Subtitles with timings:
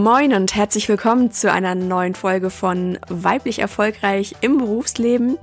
[0.00, 5.36] Moin und herzlich willkommen zu einer neuen Folge von Weiblich Erfolgreich im Berufsleben.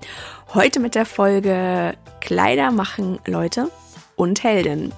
[0.52, 3.70] Heute mit der Folge Kleider machen Leute
[4.16, 4.94] und Helden.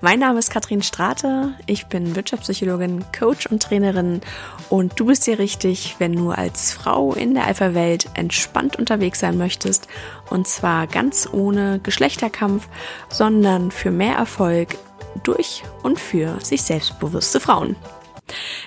[0.00, 4.22] Mein Name ist Katrin Strate, ich bin Wirtschaftspsychologin, Coach und Trainerin
[4.70, 9.36] und du bist hier richtig, wenn du als Frau in der Alpha-Welt entspannt unterwegs sein
[9.36, 9.86] möchtest
[10.30, 12.66] und zwar ganz ohne Geschlechterkampf,
[13.10, 14.78] sondern für mehr Erfolg
[15.24, 17.76] durch und für sich selbstbewusste Frauen.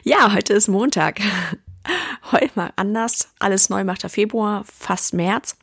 [0.04, 1.20] Ja, heute ist Montag.
[2.32, 3.30] Heute mal anders.
[3.40, 5.58] Alles neu macht der Februar, fast März.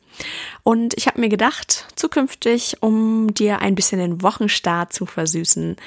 [0.63, 5.77] Und ich habe mir gedacht, zukünftig, um dir ein bisschen den Wochenstart zu versüßen,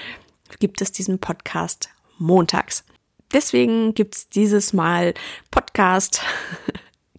[0.59, 2.85] gibt es diesen Podcast montags.
[3.33, 5.15] Deswegen gibt es dieses Mal
[5.51, 6.23] Podcast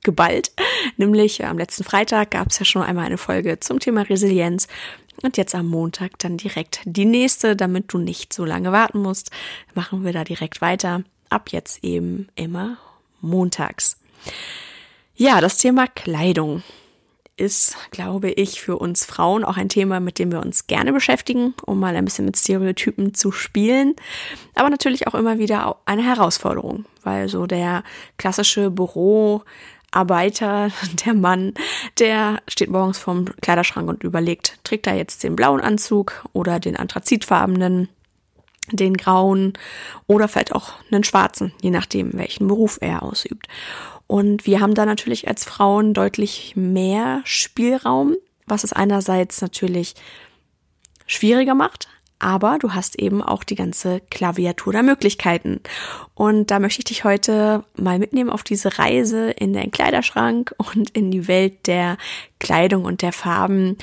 [0.03, 0.51] geballt.
[0.97, 4.67] Nämlich am letzten Freitag gab es ja schon einmal eine Folge zum Thema Resilienz.
[5.21, 9.31] Und jetzt am Montag dann direkt die nächste, damit du nicht so lange warten musst.
[9.75, 11.03] Machen wir da direkt weiter.
[11.29, 12.77] Ab jetzt eben immer
[13.21, 13.97] montags.
[15.15, 16.63] Ja, das Thema Kleidung
[17.35, 21.55] ist, glaube ich, für uns Frauen auch ein Thema, mit dem wir uns gerne beschäftigen,
[21.65, 23.95] um mal ein bisschen mit Stereotypen zu spielen.
[24.53, 27.83] Aber natürlich auch immer wieder eine Herausforderung, weil so der
[28.17, 28.69] klassische
[29.93, 30.71] Büroarbeiter,
[31.05, 31.53] der Mann,
[31.99, 36.75] der steht morgens vorm Kleiderschrank und überlegt, trägt er jetzt den blauen Anzug oder den
[36.75, 37.89] anthrazitfarbenen,
[38.71, 39.53] den grauen
[40.07, 43.47] oder vielleicht auch einen schwarzen, je nachdem, welchen Beruf er ausübt.
[44.07, 48.15] Und wir haben da natürlich als Frauen deutlich mehr Spielraum,
[48.47, 49.95] was es einerseits natürlich
[51.07, 51.87] schwieriger macht,
[52.19, 55.59] aber du hast eben auch die ganze Klaviatur der Möglichkeiten.
[56.13, 60.89] Und da möchte ich dich heute mal mitnehmen auf diese Reise in den Kleiderschrank und
[60.91, 61.97] in die Welt der
[62.39, 63.77] Kleidung und der Farben,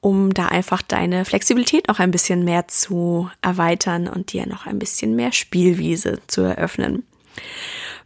[0.00, 4.78] um da einfach deine Flexibilität noch ein bisschen mehr zu erweitern und dir noch ein
[4.78, 7.04] bisschen mehr Spielwiese zu eröffnen.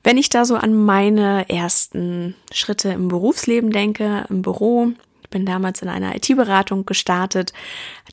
[0.05, 4.93] Wenn ich da so an meine ersten Schritte im Berufsleben denke, im Büro,
[5.23, 7.53] ich bin damals in einer IT-Beratung gestartet,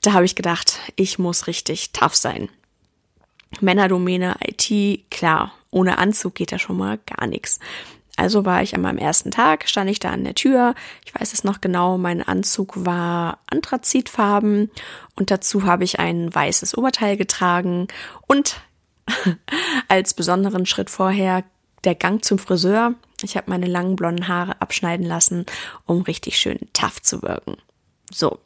[0.06, 2.50] da habe ich gedacht, ich muss richtig tough sein.
[3.62, 7.60] Männerdomäne, IT, klar, ohne Anzug geht da schon mal gar nichts.
[8.18, 10.74] Also war ich an meinem ersten Tag, stand ich da an der Tür.
[11.06, 14.72] Ich weiß es noch genau, mein Anzug war anthrazitfarben
[15.16, 17.88] und dazu habe ich ein weißes Oberteil getragen
[18.26, 18.62] und
[19.90, 21.44] als besonderen Schritt vorher
[21.84, 22.94] der Gang zum Friseur.
[23.22, 25.46] Ich habe meine langen blonden Haare abschneiden lassen,
[25.86, 27.58] um richtig schön tough zu wirken.
[28.12, 28.40] So,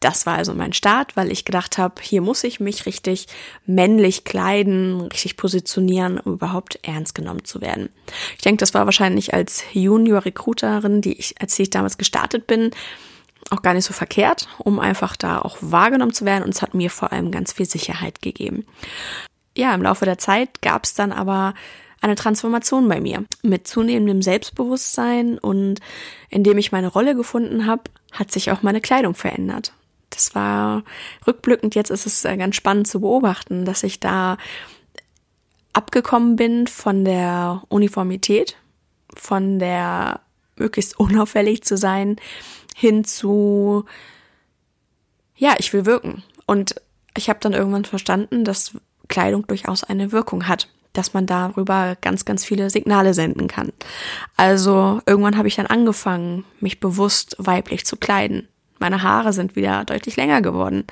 [0.00, 3.26] das war also mein Start, weil ich gedacht habe, hier muss ich mich richtig
[3.66, 7.88] männlich kleiden, richtig positionieren, um überhaupt ernst genommen zu werden.
[8.36, 12.70] Ich denke, das war wahrscheinlich als Junior-Recruiterin, die ich, als ich damals gestartet bin,
[13.50, 16.44] auch gar nicht so verkehrt, um einfach da auch wahrgenommen zu werden.
[16.44, 18.64] Und es hat mir vor allem ganz viel Sicherheit gegeben.
[19.56, 21.54] Ja, im Laufe der Zeit gab es dann aber
[22.02, 23.24] eine Transformation bei mir.
[23.42, 25.80] Mit zunehmendem Selbstbewusstsein und
[26.28, 29.72] indem ich meine Rolle gefunden habe, hat sich auch meine Kleidung verändert.
[30.10, 30.82] Das war
[31.26, 34.36] rückblickend, jetzt ist es äh, ganz spannend zu beobachten, dass ich da
[35.72, 38.56] abgekommen bin von der Uniformität,
[39.16, 40.20] von der
[40.56, 42.16] möglichst unauffällig zu sein,
[42.76, 43.84] hin zu,
[45.36, 46.22] ja, ich will wirken.
[46.46, 46.74] Und
[47.16, 48.72] ich habe dann irgendwann verstanden, dass
[49.08, 53.72] Kleidung durchaus eine Wirkung hat dass man darüber ganz, ganz viele Signale senden kann.
[54.36, 58.48] Also irgendwann habe ich dann angefangen, mich bewusst weiblich zu kleiden.
[58.78, 60.84] Meine Haare sind wieder deutlich länger geworden.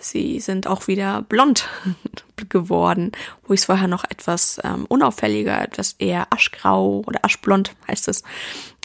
[0.00, 1.68] Sie sind auch wieder blond
[2.48, 3.12] geworden,
[3.46, 8.22] wo ich es vorher noch etwas ähm, unauffälliger, etwas eher aschgrau oder aschblond heißt es,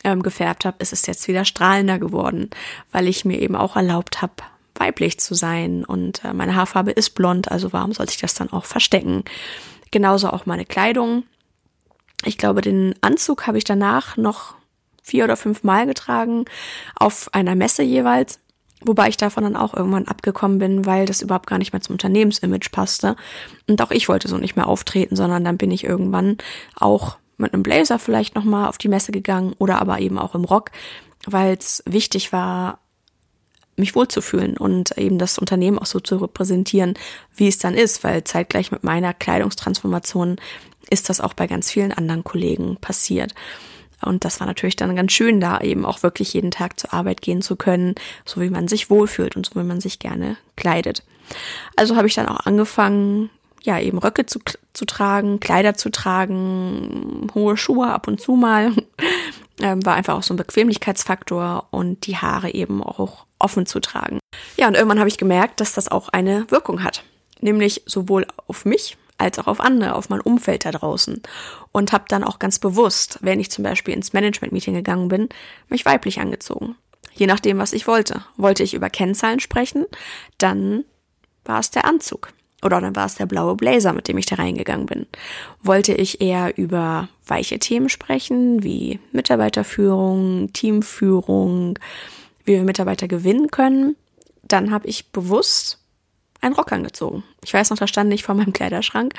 [0.04, 2.50] ähm, gefärbt habe, ist es jetzt wieder strahlender geworden,
[2.92, 4.34] weil ich mir eben auch erlaubt habe,
[4.76, 8.52] weiblich zu sein und äh, meine Haarfarbe ist blond, also warum sollte ich das dann
[8.52, 9.24] auch verstecken?
[9.92, 11.24] Genauso auch meine Kleidung.
[12.24, 14.56] Ich glaube, den Anzug habe ich danach noch
[15.04, 16.46] vier oder fünf Mal getragen,
[16.96, 18.40] auf einer Messe jeweils.
[18.84, 21.94] Wobei ich davon dann auch irgendwann abgekommen bin, weil das überhaupt gar nicht mehr zum
[21.94, 23.16] Unternehmensimage passte.
[23.68, 26.38] Und auch ich wollte so nicht mehr auftreten, sondern dann bin ich irgendwann
[26.76, 30.46] auch mit einem Blazer vielleicht nochmal auf die Messe gegangen oder aber eben auch im
[30.46, 30.72] Rock,
[31.28, 32.80] weil es wichtig war,
[33.82, 36.94] mich wohlzufühlen und eben das Unternehmen auch so zu repräsentieren,
[37.36, 40.38] wie es dann ist, weil zeitgleich mit meiner Kleidungstransformation
[40.90, 43.34] ist das auch bei ganz vielen anderen Kollegen passiert.
[44.02, 47.22] Und das war natürlich dann ganz schön, da eben auch wirklich jeden Tag zur Arbeit
[47.22, 47.96] gehen zu können,
[48.26, 51.04] so wie man sich wohlfühlt und so wie man sich gerne kleidet.
[51.76, 53.30] Also habe ich dann auch angefangen,
[53.64, 54.40] ja, eben Röcke zu,
[54.74, 58.74] zu tragen, Kleider zu tragen, hohe Schuhe ab und zu mal.
[59.60, 64.20] Ähm, war einfach auch so ein Bequemlichkeitsfaktor und die Haare eben auch offen zu tragen.
[64.58, 67.04] Ja, und irgendwann habe ich gemerkt, dass das auch eine Wirkung hat.
[67.42, 71.22] Nämlich sowohl auf mich als auch auf andere, auf mein Umfeld da draußen.
[71.72, 75.30] Und habe dann auch ganz bewusst, wenn ich zum Beispiel ins Management-Meeting gegangen bin,
[75.70, 76.76] mich weiblich angezogen.
[77.14, 78.24] Je nachdem, was ich wollte.
[78.38, 79.86] Wollte ich über Kennzahlen sprechen,
[80.38, 80.86] dann
[81.46, 82.34] war es der Anzug.
[82.64, 85.08] Oder dann war es der blaue Blazer, mit dem ich da reingegangen bin.
[85.64, 91.80] Wollte ich eher über weiche Themen sprechen, wie Mitarbeiterführung, Teamführung,
[92.46, 93.96] wie wir Mitarbeiter gewinnen können,
[94.44, 95.80] dann habe ich bewusst
[96.42, 97.24] einen Rock angezogen.
[97.44, 99.14] Ich weiß noch, da stand ich vor meinem Kleiderschrank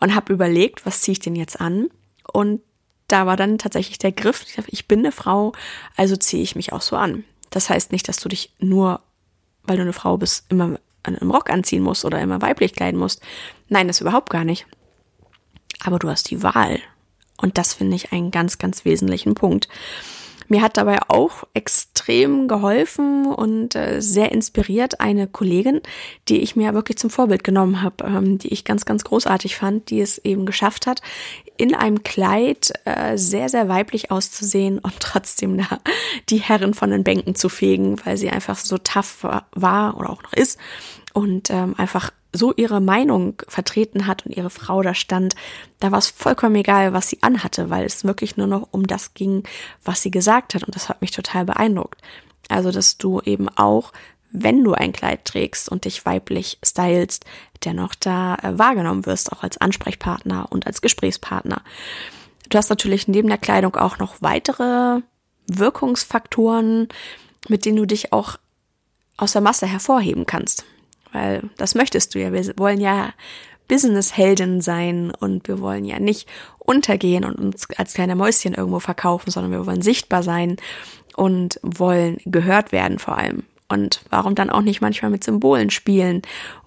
[0.00, 1.88] und habe überlegt, was ziehe ich denn jetzt an?
[2.32, 2.60] Und
[3.08, 5.52] da war dann tatsächlich der Griff, ich bin eine Frau,
[5.96, 7.24] also ziehe ich mich auch so an.
[7.50, 9.00] Das heißt nicht, dass du dich nur,
[9.62, 13.20] weil du eine Frau bist, immer einen Rock anziehen musst oder immer weiblich kleiden musst.
[13.68, 14.66] Nein, das überhaupt gar nicht.
[15.84, 16.80] Aber du hast die Wahl.
[17.36, 19.68] Und das finde ich einen ganz, ganz wesentlichen Punkt.
[20.54, 25.80] Mir hat dabei auch extrem geholfen und äh, sehr inspiriert eine Kollegin,
[26.28, 29.90] die ich mir wirklich zum Vorbild genommen habe, ähm, die ich ganz, ganz großartig fand,
[29.90, 31.02] die es eben geschafft hat,
[31.56, 35.80] in einem Kleid äh, sehr, sehr weiblich auszusehen und trotzdem da
[36.28, 40.22] die Herren von den Bänken zu fegen, weil sie einfach so tough war oder auch
[40.22, 40.60] noch ist
[41.14, 45.34] und ähm, einfach so ihre Meinung vertreten hat und ihre Frau da stand,
[45.78, 49.14] da war es vollkommen egal, was sie anhatte, weil es wirklich nur noch um das
[49.14, 49.44] ging,
[49.84, 50.64] was sie gesagt hat.
[50.64, 52.02] Und das hat mich total beeindruckt.
[52.48, 53.92] Also, dass du eben auch,
[54.32, 57.24] wenn du ein Kleid trägst und dich weiblich stylst,
[57.64, 61.62] dennoch da äh, wahrgenommen wirst, auch als Ansprechpartner und als Gesprächspartner.
[62.50, 65.00] Du hast natürlich neben der Kleidung auch noch weitere
[65.46, 66.88] Wirkungsfaktoren,
[67.48, 68.38] mit denen du dich auch
[69.16, 70.64] aus der Masse hervorheben kannst
[71.14, 72.32] weil das möchtest du ja.
[72.32, 73.12] Wir wollen ja
[73.68, 76.28] Businesshelden sein und wir wollen ja nicht
[76.58, 80.56] untergehen und uns als kleine Mäuschen irgendwo verkaufen, sondern wir wollen sichtbar sein
[81.16, 83.44] und wollen gehört werden vor allem.
[83.68, 86.22] Und warum dann auch nicht manchmal mit Symbolen spielen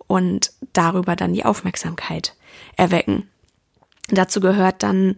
[0.07, 2.35] und darüber dann die Aufmerksamkeit
[2.75, 3.29] erwecken.
[4.09, 5.15] Dazu gehört dann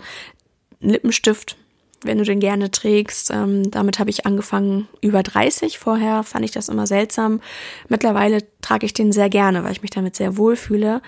[0.81, 1.58] Lippenstift,
[2.04, 3.31] wenn du den gerne trägst.
[3.31, 5.80] Ähm, damit habe ich angefangen über 30.
[5.80, 7.42] Vorher fand ich das immer seltsam.
[7.88, 11.01] Mittlerweile trage ich den sehr gerne, weil ich mich damit sehr wohl fühle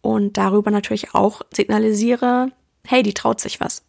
[0.00, 2.52] und darüber natürlich auch signalisiere,
[2.86, 3.82] hey, die traut sich was.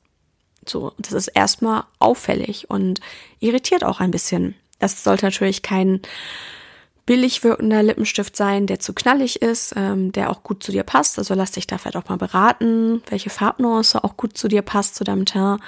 [0.66, 3.00] So, das ist erstmal auffällig und
[3.40, 4.56] irritiert auch ein bisschen.
[4.80, 6.02] Das sollte natürlich kein
[7.06, 11.18] billig wirkender Lippenstift sein, der zu knallig ist, ähm, der auch gut zu dir passt.
[11.18, 14.96] Also lass dich da vielleicht auch mal beraten, welche Farbnuance auch gut zu dir passt,
[14.96, 15.62] zu deinem Teint.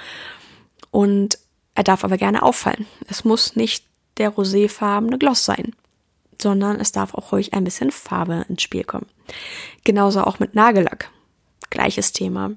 [0.90, 1.38] Und
[1.74, 2.86] er darf aber gerne auffallen.
[3.08, 3.84] Es muss nicht
[4.18, 5.74] der roséfarbene Gloss sein,
[6.40, 9.06] sondern es darf auch ruhig ein bisschen Farbe ins Spiel kommen.
[9.84, 11.10] Genauso auch mit Nagellack.
[11.70, 12.52] Gleiches Thema.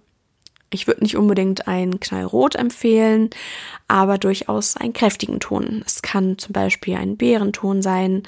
[0.72, 3.30] Ich würde nicht unbedingt ein Knallrot empfehlen,
[3.88, 5.84] aber durchaus einen kräftigen Ton.
[5.86, 8.24] Es kann zum Beispiel ein Bärenton sein.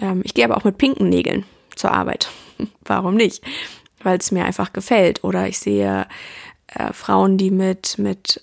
[0.00, 1.44] Ähm, ich gehe aber auch mit pinken Nägeln
[1.76, 2.30] zur Arbeit.
[2.84, 3.44] Warum nicht?
[4.02, 5.24] Weil es mir einfach gefällt.
[5.24, 6.06] Oder ich sehe
[6.68, 8.42] äh, Frauen, die mit, mit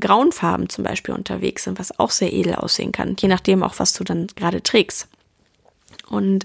[0.00, 3.78] grauen Farben zum Beispiel unterwegs sind, was auch sehr edel aussehen kann, je nachdem auch,
[3.78, 5.08] was du dann gerade trägst.
[6.08, 6.44] Und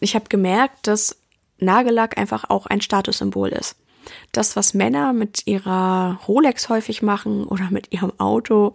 [0.00, 1.16] ich habe gemerkt, dass
[1.58, 3.76] Nagellack einfach auch ein Statussymbol ist.
[4.32, 8.72] Das, was Männer mit ihrer Rolex häufig machen oder mit ihrem Auto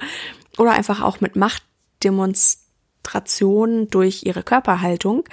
[0.58, 5.26] oder einfach auch mit Machtdemonstrationen durch ihre Körperhaltung,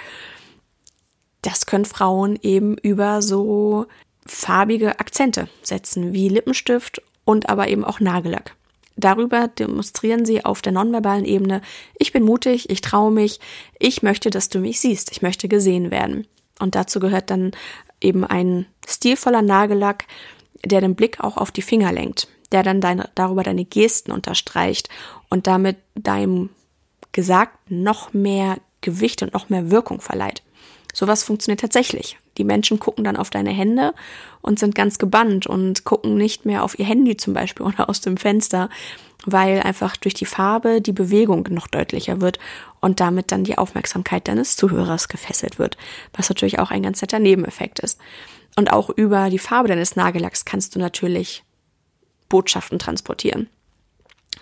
[1.41, 3.87] das können Frauen eben über so
[4.25, 8.55] farbige Akzente setzen, wie Lippenstift und aber eben auch Nagellack.
[8.97, 11.61] Darüber demonstrieren sie auf der nonverbalen Ebene,
[11.97, 13.39] ich bin mutig, ich traue mich,
[13.77, 16.27] ich möchte, dass du mich siehst, ich möchte gesehen werden.
[16.59, 17.51] Und dazu gehört dann
[17.99, 20.05] eben ein stilvoller Nagellack,
[20.63, 24.89] der den Blick auch auf die Finger lenkt, der dann deine, darüber deine Gesten unterstreicht
[25.29, 26.49] und damit deinem
[27.11, 30.41] Gesagten noch mehr Gewicht und noch mehr Wirkung verleiht.
[30.95, 32.17] Sowas funktioniert tatsächlich.
[32.37, 33.93] Die Menschen gucken dann auf deine Hände
[34.41, 37.99] und sind ganz gebannt und gucken nicht mehr auf ihr Handy zum Beispiel oder aus
[37.99, 38.69] dem Fenster,
[39.25, 42.39] weil einfach durch die Farbe die Bewegung noch deutlicher wird
[42.79, 45.75] und damit dann die Aufmerksamkeit deines Zuhörers gefesselt wird,
[46.13, 47.99] was natürlich auch ein ganz netter Nebeneffekt ist.
[48.55, 51.43] Und auch über die Farbe deines Nagellacks kannst du natürlich
[52.29, 53.49] Botschaften transportieren.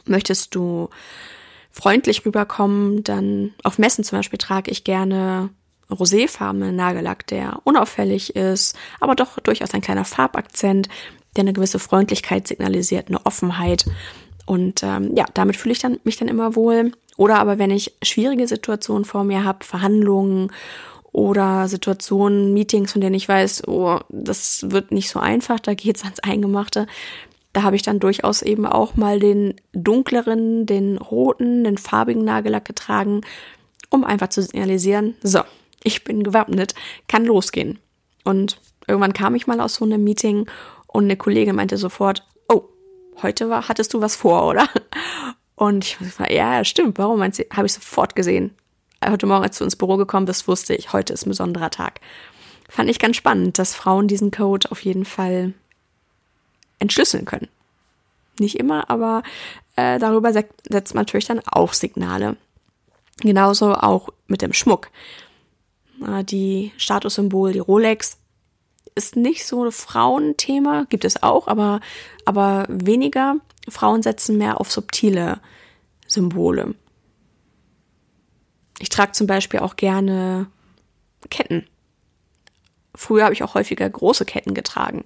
[0.06, 0.90] Möchtest du
[1.72, 5.50] freundlich rüberkommen, dann auf Messen zum Beispiel trage ich gerne
[5.94, 10.90] roséfarbenen Nagellack, der unauffällig ist, aber doch durchaus ein kleiner Farbakzent,
[11.36, 13.86] der eine gewisse Freundlichkeit signalisiert, eine Offenheit.
[14.46, 16.92] Und ähm, ja, damit fühle ich dann, mich dann immer wohl.
[17.18, 20.52] Oder aber wenn ich schwierige Situationen vor mir habe, Verhandlungen
[21.12, 26.04] oder Situationen, Meetings, von denen ich weiß, oh, das wird nicht so einfach, da geht's
[26.04, 26.88] ans Eingemachte.
[27.54, 32.66] Da habe ich dann durchaus eben auch mal den dunkleren, den roten, den farbigen Nagellack
[32.66, 33.22] getragen,
[33.92, 35.42] um einfach zu signalisieren, so,
[35.84, 36.76] ich bin gewappnet,
[37.08, 37.80] kann losgehen.
[38.24, 40.50] Und Irgendwann kam ich mal aus so einem Meeting
[40.88, 42.64] und eine Kollegin meinte sofort, oh,
[43.22, 44.68] heute war, hattest du was vor, oder?
[45.56, 48.56] Und ich war, ja, stimmt, warum meinst du, habe ich sofort gesehen.
[49.06, 52.00] Heute Morgen, als du ins Büro gekommen bist, wusste ich, heute ist ein besonderer Tag.
[52.70, 55.54] Fand ich ganz spannend, dass Frauen diesen Code auf jeden Fall
[56.80, 57.50] entschlüsseln können.
[58.40, 59.24] Nicht immer, aber
[59.76, 62.36] äh, darüber setzt man natürlich dann auch Signale.
[63.20, 64.90] Genauso auch mit dem Schmuck.
[66.06, 68.18] Äh, die Statussymbol, die Rolex,
[68.96, 71.80] ist nicht so ein Frauenthema, gibt es auch, aber,
[72.26, 73.38] aber weniger.
[73.70, 75.40] Frauen setzen mehr auf subtile
[76.08, 76.76] Symbole.
[78.80, 80.48] Ich trage zum Beispiel auch gerne
[81.30, 81.66] Ketten.
[82.96, 85.06] Früher habe ich auch häufiger große Ketten getragen,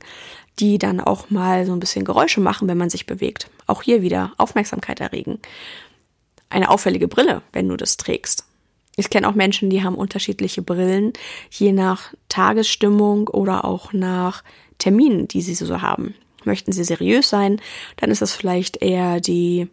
[0.60, 3.50] die dann auch mal so ein bisschen Geräusche machen, wenn man sich bewegt.
[3.68, 5.39] Auch hier wieder Aufmerksamkeit erregen.
[6.50, 8.47] Eine auffällige Brille, wenn du das trägst.
[8.98, 11.13] Ich kenne auch Menschen, die haben unterschiedliche Brillen,
[11.51, 14.44] je nach Tagesstimmung oder auch nach
[14.80, 16.16] Terminen, die sie so haben.
[16.44, 17.62] Möchten sie seriös sein,
[17.98, 19.70] dann ist das vielleicht eher die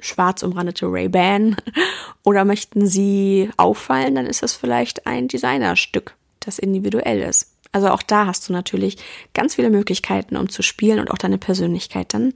[0.00, 1.56] schwarz umrandete Ray-Ban.
[2.24, 7.52] Oder möchten sie auffallen, dann ist das vielleicht ein Designerstück, das individuell ist.
[7.72, 8.98] Also auch da hast du natürlich
[9.32, 12.34] ganz viele Möglichkeiten, um zu spielen und auch deine Persönlichkeit dann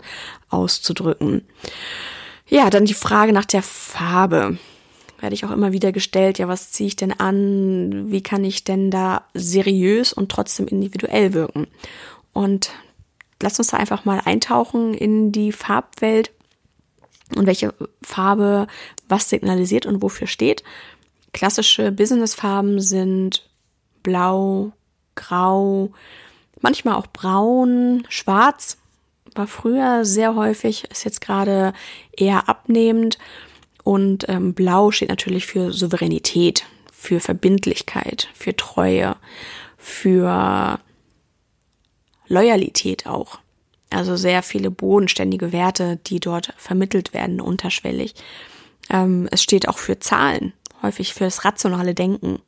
[0.48, 1.46] auszudrücken.
[2.48, 4.58] Ja, dann die Frage nach der Farbe.
[5.18, 8.10] Werde ich auch immer wieder gestellt, ja, was ziehe ich denn an?
[8.10, 11.66] Wie kann ich denn da seriös und trotzdem individuell wirken?
[12.32, 12.70] Und
[13.42, 16.32] lass uns da einfach mal eintauchen in die Farbwelt
[17.34, 18.66] und welche Farbe
[19.08, 20.62] was signalisiert und wofür steht.
[21.32, 23.48] Klassische Businessfarben sind
[24.02, 24.72] blau,
[25.14, 25.92] grau,
[26.60, 28.78] manchmal auch braun, schwarz.
[29.34, 31.72] War früher sehr häufig, ist jetzt gerade
[32.12, 33.18] eher abnehmend.
[33.86, 39.14] Und ähm, blau steht natürlich für Souveränität, für Verbindlichkeit, für Treue,
[39.78, 40.80] für
[42.26, 43.38] Loyalität auch.
[43.90, 48.16] Also sehr viele bodenständige Werte, die dort vermittelt werden, unterschwellig.
[48.90, 50.52] Ähm, es steht auch für Zahlen,
[50.82, 52.40] häufig fürs rationale Denken.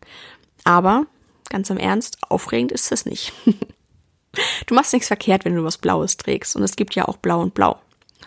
[0.64, 1.06] Aber
[1.50, 3.32] ganz im Ernst, aufregend ist es nicht.
[4.66, 6.56] du machst nichts verkehrt, wenn du was Blaues trägst.
[6.56, 7.78] Und es gibt ja auch Blau und Blau.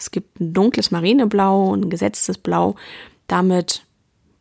[0.01, 2.75] Es gibt ein dunkles Marineblau und ein gesetztes Blau.
[3.27, 3.85] Damit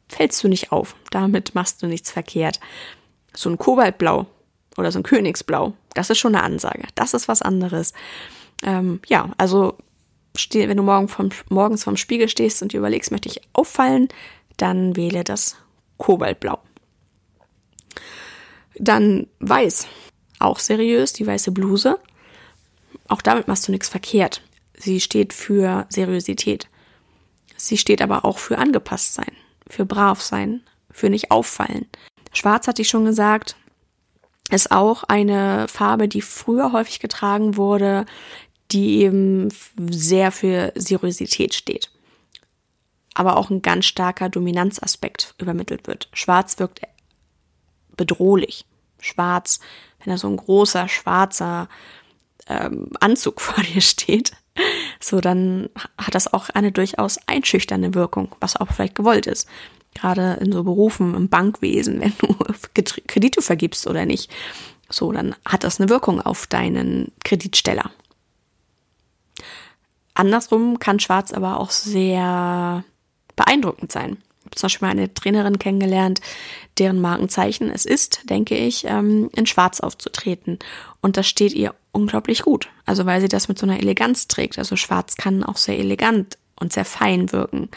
[0.09, 0.97] fällst du nicht auf.
[1.11, 2.61] Damit machst du nichts verkehrt.
[3.35, 4.27] So ein Kobaltblau
[4.79, 6.85] oder so ein Königsblau, das ist schon eine Ansage.
[6.95, 7.93] Das ist was anderes.
[8.63, 9.77] Ähm, ja, also
[10.53, 14.09] wenn du morgen vom, morgens vorm Spiegel stehst und dir überlegst, möchte ich auffallen,
[14.57, 15.57] dann wähle das
[15.99, 16.59] Kobaltblau.
[18.77, 19.87] Dann weiß.
[20.39, 21.99] Auch seriös, die weiße Bluse.
[23.09, 24.41] Auch damit machst du nichts verkehrt.
[24.81, 26.69] Sie steht für Seriosität.
[27.57, 29.33] Sie steht aber auch für angepasst sein,
[29.69, 31.87] für brav sein, für nicht auffallen.
[32.33, 33.57] Schwarz hatte ich schon gesagt,
[34.51, 38.07] ist auch eine Farbe, die früher häufig getragen wurde,
[38.71, 39.49] die eben
[39.91, 41.91] sehr für Seriosität steht.
[43.13, 46.09] Aber auch ein ganz starker Dominanzaspekt übermittelt wird.
[46.15, 46.81] Schwarz wirkt
[47.97, 48.65] bedrohlich.
[48.99, 49.61] Schwarz,
[49.99, 51.69] wenn da so ein großer schwarzer
[52.47, 54.33] ähm, Anzug vor dir steht,
[55.01, 59.49] so dann hat das auch eine durchaus einschüchternde Wirkung, was auch vielleicht gewollt ist.
[59.95, 62.37] Gerade in so Berufen im Bankwesen, wenn du
[63.07, 64.31] Kredite vergibst oder nicht,
[64.89, 67.91] so dann hat das eine Wirkung auf deinen Kreditsteller.
[70.15, 72.85] Andersrum kann Schwarz aber auch sehr
[73.37, 74.19] beeindruckend sein
[74.55, 76.21] zum Beispiel mal eine Trainerin kennengelernt,
[76.79, 80.59] deren Markenzeichen es ist, denke ich, ähm, in Schwarz aufzutreten.
[81.01, 82.69] Und das steht ihr unglaublich gut.
[82.87, 84.59] Also weil sie das mit so einer Eleganz trägt.
[84.59, 87.71] Also Schwarz kann auch sehr elegant und sehr fein wirken.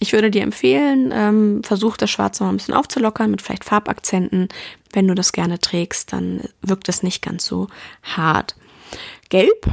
[0.00, 4.48] Ich würde dir empfehlen, ähm, versuch das Schwarz mal ein bisschen aufzulockern mit vielleicht Farbakzenten.
[4.92, 7.68] Wenn du das gerne trägst, dann wirkt es nicht ganz so
[8.02, 8.54] hart.
[9.28, 9.66] Gelb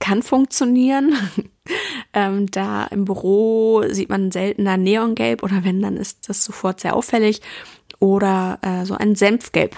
[0.00, 1.14] kann funktionieren.
[2.12, 6.96] ähm, da im Büro sieht man seltener Neongelb oder wenn, dann ist das sofort sehr
[6.96, 7.40] auffällig.
[7.98, 9.76] Oder äh, so ein Senfgelb.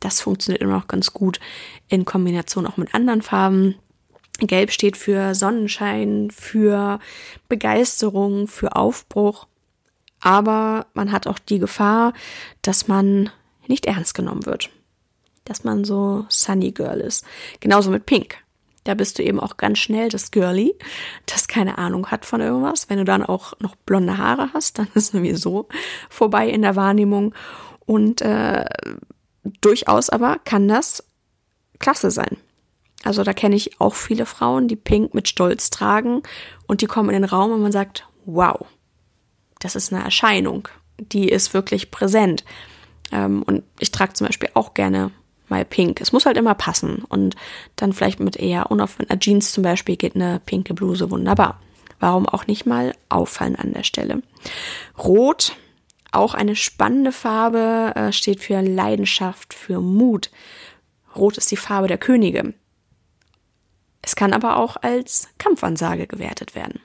[0.00, 1.40] Das funktioniert immer noch ganz gut
[1.88, 3.76] in Kombination auch mit anderen Farben.
[4.38, 7.00] Gelb steht für Sonnenschein, für
[7.48, 9.46] Begeisterung, für Aufbruch.
[10.20, 12.12] Aber man hat auch die Gefahr,
[12.62, 13.30] dass man
[13.66, 14.70] nicht ernst genommen wird.
[15.44, 17.24] Dass man so Sunny Girl ist.
[17.60, 18.38] Genauso mit Pink.
[18.86, 20.74] Da bist du eben auch ganz schnell das Girlie,
[21.26, 22.88] das keine Ahnung hat von irgendwas.
[22.88, 25.68] Wenn du dann auch noch blonde Haare hast, dann ist sowieso
[26.08, 27.34] vorbei in der Wahrnehmung.
[27.84, 28.64] Und äh,
[29.60, 31.04] durchaus aber kann das
[31.80, 32.36] klasse sein.
[33.02, 36.22] Also da kenne ich auch viele Frauen, die Pink mit Stolz tragen
[36.66, 38.66] und die kommen in den Raum und man sagt, wow,
[39.58, 42.44] das ist eine Erscheinung, die ist wirklich präsent.
[43.12, 45.10] Ähm, und ich trage zum Beispiel auch gerne
[45.48, 46.00] mal pink.
[46.00, 47.04] Es muss halt immer passen.
[47.08, 47.36] Und
[47.76, 51.60] dann vielleicht mit eher unaufwendiger Jeans zum Beispiel geht eine pinke Bluse wunderbar.
[51.98, 54.22] Warum auch nicht mal auffallen an der Stelle.
[54.98, 55.56] Rot,
[56.12, 60.30] auch eine spannende Farbe, äh, steht für Leidenschaft, für Mut.
[61.14, 62.54] Rot ist die Farbe der Könige.
[64.02, 66.80] Es kann aber auch als Kampfansage gewertet werden.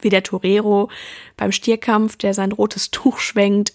[0.00, 0.90] Wie der Torero
[1.36, 3.72] beim Stierkampf, der sein rotes Tuch schwenkt,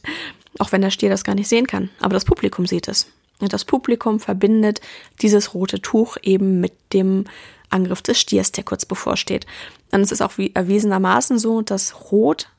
[0.60, 1.90] auch wenn der Stier das gar nicht sehen kann.
[2.00, 3.08] Aber das Publikum sieht es.
[3.40, 4.82] Und das Publikum verbindet
[5.22, 7.26] dieses rote Tuch eben mit dem
[7.70, 9.46] Angriff des Stiers, der kurz bevorsteht.
[9.92, 12.50] Und es ist auch wie erwiesenermaßen so, dass Rot,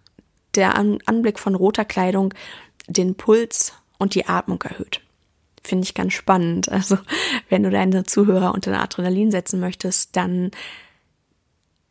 [0.54, 2.34] der Anblick von roter Kleidung,
[2.86, 5.00] den Puls und die Atmung erhöht.
[5.62, 6.68] Finde ich ganz spannend.
[6.68, 6.98] Also,
[7.48, 10.50] wenn du deine Zuhörer unter Adrenalin setzen möchtest, dann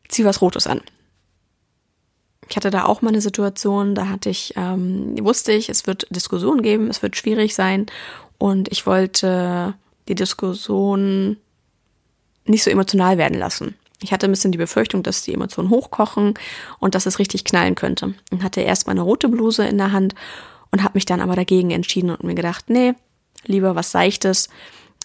[0.08, 0.80] zieh was Rotes an.
[2.48, 6.06] Ich hatte da auch mal eine Situation, da hatte ich, ähm, wusste ich, es wird
[6.10, 7.86] Diskussionen geben, es wird schwierig sein
[8.38, 9.74] und ich wollte
[10.08, 11.36] die Diskussion
[12.44, 13.74] nicht so emotional werden lassen.
[14.00, 16.34] Ich hatte ein bisschen die Befürchtung, dass die Emotionen hochkochen
[16.78, 18.14] und dass es richtig knallen könnte.
[18.30, 20.14] Und hatte erst meine rote Bluse in der Hand
[20.70, 22.94] und habe mich dann aber dagegen entschieden und mir gedacht, nee,
[23.44, 24.48] lieber was Seichtes,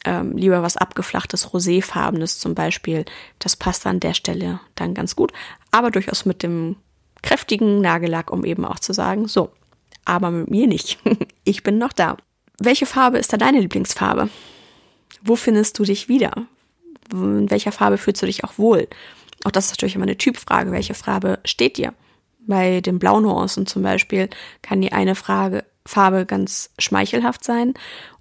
[0.05, 3.05] ähm, lieber was abgeflachtes, roséfarbenes zum Beispiel.
[3.39, 5.31] Das passt an der Stelle dann ganz gut,
[5.71, 6.75] aber durchaus mit dem
[7.23, 9.51] kräftigen Nagellack, um eben auch zu sagen, so,
[10.05, 10.99] aber mit mir nicht.
[11.43, 12.17] ich bin noch da.
[12.59, 14.29] Welche Farbe ist da deine Lieblingsfarbe?
[15.21, 16.47] Wo findest du dich wieder?
[17.11, 18.87] In welcher Farbe fühlst du dich auch wohl?
[19.43, 20.71] Auch das ist natürlich immer eine Typfrage.
[20.71, 21.93] Welche Farbe steht dir?
[22.45, 24.29] Bei den Blaunuancen zum Beispiel
[24.61, 27.73] kann die eine Frage, Farbe ganz schmeichelhaft sein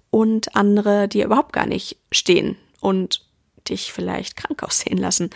[0.09, 3.25] und andere, die überhaupt gar nicht stehen und
[3.69, 5.29] dich vielleicht krank aussehen lassen.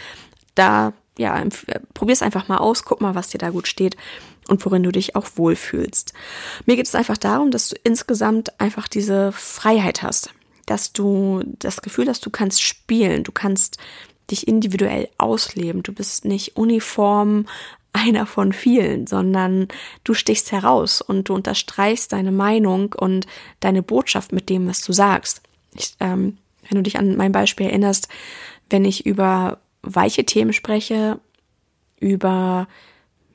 [0.55, 1.41] Da, ja,
[1.93, 3.95] probier's einfach mal aus, guck mal, was dir da gut steht
[4.47, 6.13] und worin du dich auch wohlfühlst.
[6.65, 10.31] Mir geht es einfach darum, dass du insgesamt einfach diese Freiheit hast,
[10.65, 13.77] dass du das Gefühl hast, du kannst spielen, du kannst
[14.29, 17.45] dich individuell ausleben, du bist nicht uniform
[17.93, 19.69] einer von vielen, sondern
[20.03, 23.25] du stichst heraus und du unterstreichst deine Meinung und
[23.59, 25.41] deine Botschaft mit dem, was du sagst.
[25.73, 28.07] Ich, ähm, wenn du dich an mein Beispiel erinnerst,
[28.69, 31.19] wenn ich über weiche Themen spreche,
[31.99, 32.67] über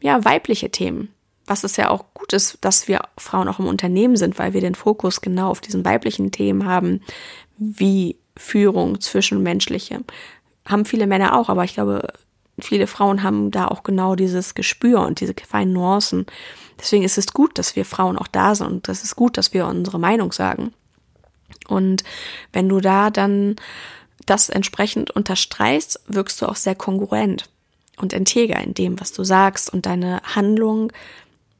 [0.02, 1.14] ja, weibliche Themen.
[1.46, 4.60] Was es ja auch gut ist, dass wir Frauen auch im Unternehmen sind, weil wir
[4.60, 7.00] den Fokus genau auf diesen weiblichen Themen haben,
[7.56, 10.00] wie Führung, zwischenmenschliche.
[10.66, 12.12] Haben viele Männer auch, aber ich glaube,
[12.60, 16.26] viele Frauen haben da auch genau dieses Gespür und diese feinen Nuancen.
[16.78, 19.52] Deswegen ist es gut, dass wir Frauen auch da sind und es ist gut, dass
[19.52, 20.72] wir unsere Meinung sagen.
[21.68, 22.04] Und
[22.52, 23.56] wenn du da dann
[24.26, 27.50] das entsprechend unterstreichst, wirkst du auch sehr kongruent
[28.02, 30.92] und integer in dem, was du sagst und deine Handlung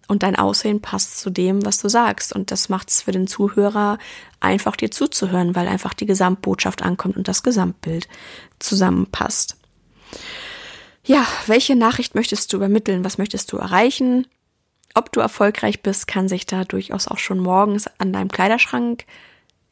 [0.09, 2.35] und dein Aussehen passt zu dem, was du sagst.
[2.35, 3.99] Und das macht es für den Zuhörer
[4.41, 8.09] einfach, dir zuzuhören, weil einfach die Gesamtbotschaft ankommt und das Gesamtbild
[8.59, 9.57] zusammenpasst.
[11.05, 13.05] Ja, welche Nachricht möchtest du übermitteln?
[13.05, 14.27] Was möchtest du erreichen?
[14.95, 19.05] Ob du erfolgreich bist, kann sich da durchaus auch schon morgens an deinem Kleiderschrank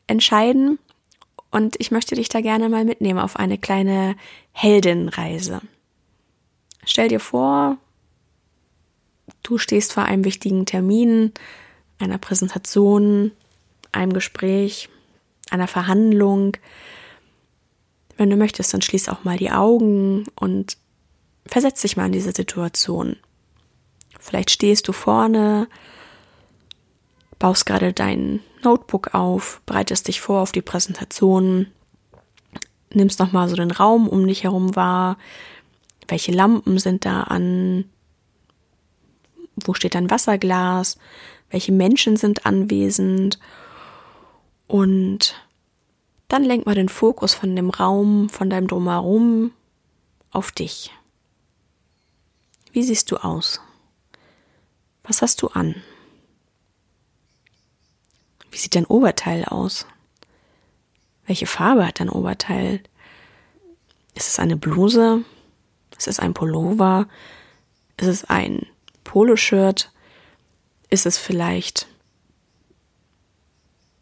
[0.06, 0.78] entscheiden.
[1.50, 4.16] Und ich möchte dich da gerne mal mitnehmen auf eine kleine
[4.52, 5.60] Heldenreise.
[6.84, 7.76] Stell dir vor,
[9.42, 11.32] du stehst vor einem wichtigen Termin,
[11.98, 13.32] einer Präsentation,
[13.92, 14.88] einem Gespräch,
[15.50, 16.56] einer Verhandlung.
[18.16, 20.76] Wenn du möchtest, dann schließ auch mal die Augen und
[21.46, 23.16] versetz dich mal in diese Situation.
[24.18, 25.68] Vielleicht stehst du vorne,
[27.38, 31.66] baust gerade dein Notebook auf, bereitest dich vor auf die Präsentation,
[32.92, 35.16] nimmst nochmal so den Raum um dich herum wahr,
[36.10, 37.84] welche Lampen sind da an?
[39.56, 40.98] Wo steht ein Wasserglas?
[41.50, 43.38] Welche Menschen sind anwesend?
[44.66, 45.34] Und
[46.28, 49.52] dann lenk mal den Fokus von dem Raum, von deinem Drumherum
[50.30, 50.92] auf dich.
[52.72, 53.60] Wie siehst du aus?
[55.04, 55.74] Was hast du an?
[58.50, 59.86] Wie sieht dein Oberteil aus?
[61.26, 62.80] Welche Farbe hat dein Oberteil?
[64.14, 65.24] Ist es eine Bluse?
[66.00, 67.06] Ist es ein Pullover?
[67.98, 68.66] Ist es ein
[69.04, 69.92] Poloshirt?
[70.88, 71.88] Ist es vielleicht,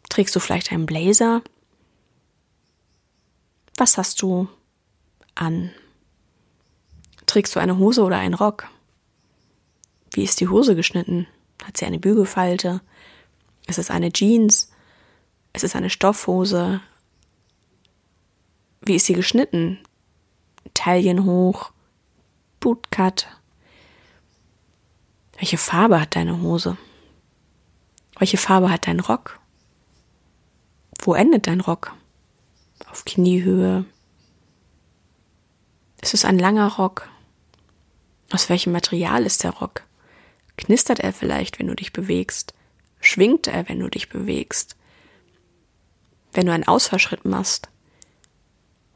[0.07, 1.41] trägst du vielleicht einen Blazer?
[3.75, 4.47] Was hast du
[5.35, 5.71] an?
[7.25, 8.69] Trägst du eine Hose oder einen Rock?
[10.11, 11.27] Wie ist die Hose geschnitten?
[11.61, 12.79] Hat sie eine Bügelfalte?
[13.67, 14.71] Ist es eine Jeans?
[15.51, 16.79] Ist es eine Stoffhose?
[18.79, 19.79] Wie ist sie geschnitten?
[20.73, 21.73] Taillen hoch?
[22.59, 23.27] Bootcut.
[25.37, 26.77] Welche Farbe hat deine Hose?
[28.17, 29.39] Welche Farbe hat dein Rock?
[31.01, 31.93] Wo endet dein Rock?
[32.89, 33.85] Auf Kniehöhe?
[36.01, 37.09] Ist es ein langer Rock?
[38.31, 39.83] Aus welchem Material ist der Rock?
[40.57, 42.53] Knistert er vielleicht, wenn du dich bewegst?
[42.99, 44.75] Schwingt er, wenn du dich bewegst?
[46.33, 47.69] Wenn du einen Ausfallschritt machst,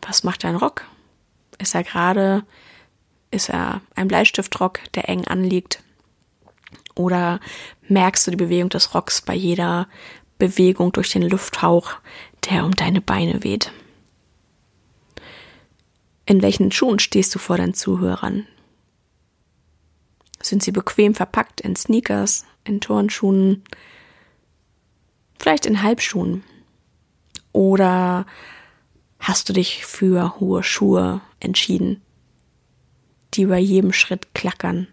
[0.01, 0.85] was macht dein Rock?
[1.57, 2.45] Ist er gerade,
[3.33, 5.83] ist er ein Bleistiftrock, der eng anliegt?
[6.95, 7.39] Oder
[7.87, 9.87] merkst du die Bewegung des Rocks bei jeder
[10.37, 11.95] Bewegung durch den Lufthauch,
[12.49, 13.71] der um deine Beine weht?
[16.25, 18.47] In welchen Schuhen stehst du vor deinen Zuhörern?
[20.41, 23.63] Sind sie bequem verpackt in Sneakers, in Turnschuhen,
[25.39, 26.43] vielleicht in Halbschuhen?
[27.51, 28.25] Oder
[29.19, 32.01] hast du dich für hohe Schuhe entschieden,
[33.33, 34.87] die bei jedem Schritt klackern,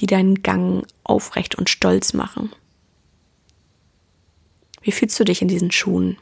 [0.00, 2.52] die deinen Gang aufrecht und stolz machen?
[4.82, 6.16] Wie fühlst du dich in diesen Schuhen?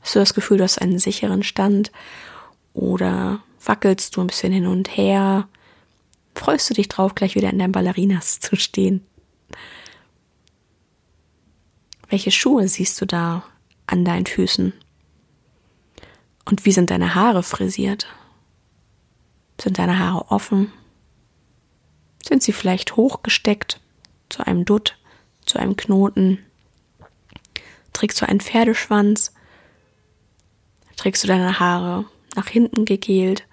[0.00, 1.92] Hast du das Gefühl, du hast einen sicheren Stand
[2.72, 5.48] oder wackelst du ein bisschen hin und her?
[6.34, 9.04] Freust du dich drauf, gleich wieder in deinen Ballerinas zu stehen?
[12.08, 13.44] Welche Schuhe siehst du da
[13.86, 14.72] an deinen Füßen?
[16.44, 18.06] Und wie sind deine Haare frisiert?
[19.60, 20.72] Sind deine Haare offen?
[22.26, 23.80] Sind sie vielleicht hochgesteckt
[24.28, 24.96] zu einem Dutt,
[25.44, 26.38] zu einem Knoten?
[27.92, 29.34] Trägst du einen Pferdeschwanz?
[30.96, 33.46] Trägst du deine Haare nach hinten gegelt?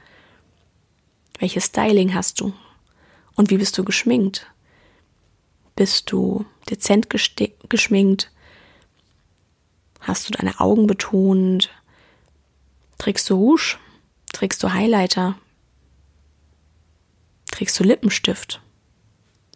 [1.39, 2.53] Welches Styling hast du?
[3.35, 4.47] Und wie bist du geschminkt?
[5.75, 8.31] Bist du dezent geschminkt?
[9.99, 11.69] Hast du deine Augen betont?
[12.97, 13.77] Trägst du Rouge?
[14.31, 15.35] Trägst du Highlighter?
[17.57, 18.61] Trägst du Lippenstift?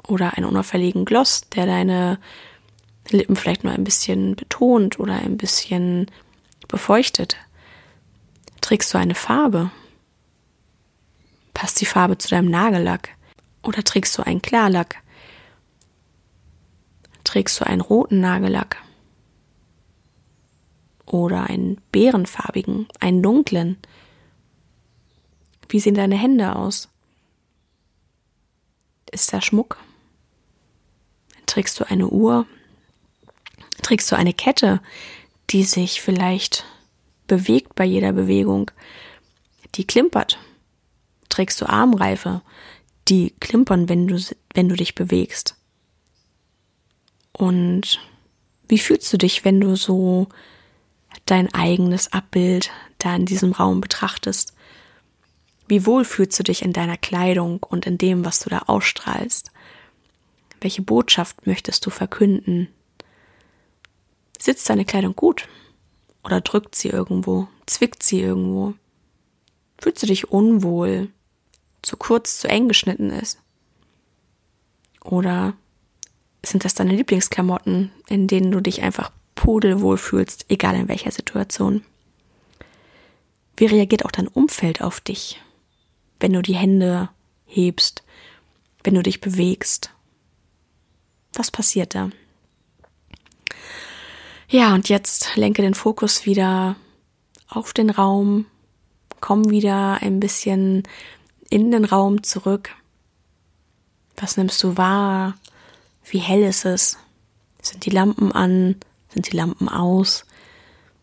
[0.08, 2.18] Oder einen unauffälligen Gloss, der deine
[3.12, 6.10] Lippen vielleicht nur ein bisschen betont oder ein bisschen
[6.68, 7.38] befeuchtet?
[8.60, 9.70] Trägst du eine Farbe?
[11.54, 13.10] Passt die Farbe zu deinem Nagellack?
[13.62, 14.98] Oder trägst du einen Klarlack?
[17.24, 18.78] Trägst du einen roten Nagellack?
[21.06, 23.78] oder einen bärenfarbigen, einen dunklen?
[25.70, 26.91] Wie sehen deine Hände aus?
[29.12, 29.78] Ist da Schmuck?
[31.46, 32.46] Trägst du eine Uhr?
[33.82, 34.82] Trägst du eine Kette,
[35.50, 36.66] die sich vielleicht
[37.28, 38.72] bewegt bei jeder Bewegung,
[39.76, 40.40] die klimpert?
[41.30, 42.42] Trägst du Armreife,
[43.08, 44.22] die klimpern, wenn du,
[44.54, 45.56] wenn du dich bewegst?
[47.32, 48.00] Und
[48.68, 50.28] wie fühlst du dich, wenn du so
[51.26, 54.54] dein eigenes Abbild da in diesem Raum betrachtest.
[55.72, 59.52] Wie wohl fühlst du dich in deiner Kleidung und in dem, was du da ausstrahlst?
[60.60, 62.68] Welche Botschaft möchtest du verkünden?
[64.38, 65.48] Sitzt deine Kleidung gut?
[66.26, 67.48] Oder drückt sie irgendwo?
[67.68, 68.74] Zwickt sie irgendwo?
[69.78, 71.08] Fühlst du dich unwohl?
[71.84, 73.40] Zu kurz, zu eng geschnitten ist?
[75.06, 75.54] Oder
[76.46, 81.86] sind das deine Lieblingsklamotten, in denen du dich einfach pudelwohl fühlst, egal in welcher Situation.
[83.56, 85.40] Wie reagiert auch dein Umfeld auf dich,
[86.22, 87.10] wenn du die Hände
[87.46, 88.04] hebst,
[88.84, 89.92] wenn du dich bewegst?
[91.34, 92.10] Was passiert da?
[94.48, 96.76] Ja, und jetzt lenke den Fokus wieder
[97.48, 98.46] auf den Raum,
[99.20, 100.84] komm wieder ein bisschen
[101.50, 102.70] in den Raum zurück.
[104.18, 105.36] Was nimmst du wahr?
[106.04, 106.98] Wie hell ist es?
[107.62, 108.76] Sind die Lampen an?
[109.10, 110.26] Sind die Lampen aus?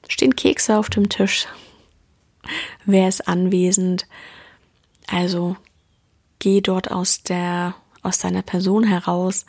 [0.08, 1.46] Stehen Kekse auf dem Tisch?
[2.86, 4.06] Wer ist anwesend?
[5.10, 5.56] Also
[6.38, 9.46] geh dort aus der, aus deiner Person heraus,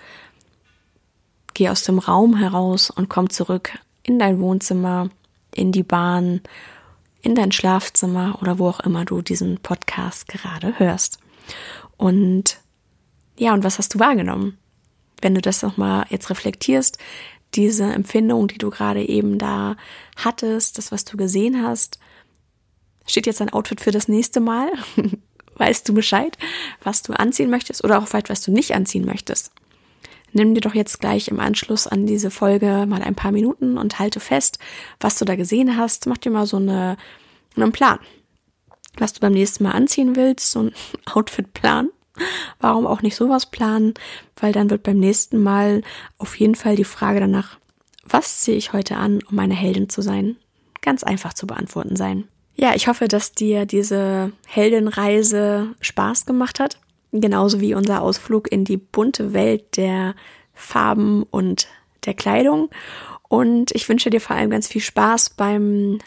[1.54, 5.10] geh aus dem Raum heraus und komm zurück in dein Wohnzimmer,
[5.54, 6.42] in die Bahn,
[7.22, 11.20] in dein Schlafzimmer oder wo auch immer du diesen Podcast gerade hörst.
[11.98, 12.60] Und
[13.38, 14.58] ja, und was hast du wahrgenommen?
[15.22, 16.98] Wenn du das nochmal jetzt reflektierst,
[17.56, 19.76] diese Empfindung, die du gerade eben da
[20.16, 22.00] hattest, das, was du gesehen hast.
[23.06, 24.72] Steht jetzt ein Outfit für das nächste Mal?
[25.60, 26.38] weißt du Bescheid,
[26.84, 29.52] was du anziehen möchtest oder auch vielleicht, was du nicht anziehen möchtest?
[30.32, 34.00] Nimm dir doch jetzt gleich im Anschluss an diese Folge mal ein paar Minuten und
[34.00, 34.60] halte fest,
[35.00, 36.06] was du da gesehen hast.
[36.06, 36.98] Mach dir mal so eine,
[37.56, 38.00] einen Plan,
[38.98, 40.74] was du beim nächsten Mal anziehen willst, so ein
[41.06, 41.90] Outfit-Plan.
[42.60, 43.94] Warum auch nicht sowas planen?
[44.36, 45.84] Weil dann wird beim nächsten Mal
[46.18, 47.58] auf jeden Fall die Frage danach,
[48.04, 50.36] was ziehe ich heute an, um meine Heldin zu sein,
[50.82, 52.28] ganz einfach zu beantworten sein.
[52.62, 56.78] Ja, ich hoffe, dass dir diese Heldenreise Spaß gemacht hat.
[57.14, 60.14] Genauso wie unser Ausflug in die bunte Welt der
[60.54, 61.70] Farben und
[62.04, 62.70] der Kleidung.
[63.30, 66.00] Und ich wünsche dir vor allem ganz viel Spaß beim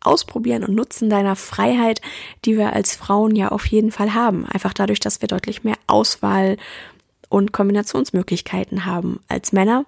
[0.00, 2.00] Ausprobieren und Nutzen deiner Freiheit,
[2.44, 4.44] die wir als Frauen ja auf jeden Fall haben.
[4.44, 6.56] Einfach dadurch, dass wir deutlich mehr Auswahl
[7.28, 9.86] und Kombinationsmöglichkeiten haben als Männer.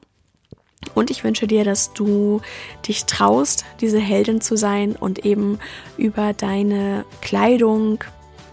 [0.95, 2.41] Und ich wünsche dir, dass du
[2.87, 5.59] dich traust, diese Heldin zu sein und eben
[5.97, 8.03] über deine Kleidung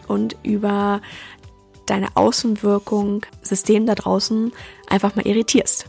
[0.08, 1.02] und über
[1.86, 4.52] deine Außenwirkung System da draußen
[4.88, 5.88] einfach mal irritierst.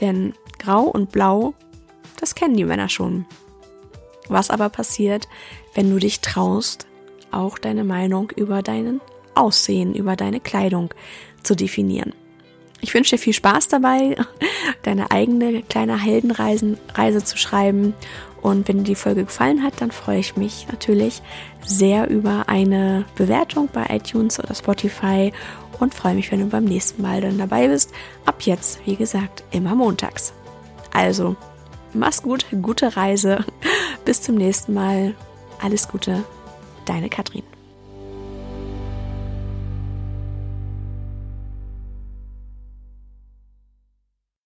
[0.00, 1.54] Denn grau und blau,
[2.18, 3.26] das kennen die Männer schon.
[4.28, 5.28] Was aber passiert,
[5.74, 6.86] wenn du dich traust,
[7.30, 9.00] auch deine Meinung über deinen
[9.34, 10.90] Aussehen, über deine Kleidung
[11.42, 12.12] zu definieren.
[12.80, 14.16] Ich wünsche dir viel Spaß dabei,
[14.82, 17.94] deine eigene kleine Heldenreise zu schreiben.
[18.42, 21.20] Und wenn dir die Folge gefallen hat, dann freue ich mich natürlich
[21.64, 25.32] sehr über eine Bewertung bei iTunes oder Spotify
[25.78, 27.92] und freue mich, wenn du beim nächsten Mal dann dabei bist.
[28.24, 30.32] Ab jetzt, wie gesagt, immer montags.
[30.92, 31.36] Also,
[31.92, 33.44] mach's gut, gute Reise.
[34.04, 35.14] Bis zum nächsten Mal.
[35.62, 36.24] Alles Gute,
[36.86, 37.42] deine Katrin.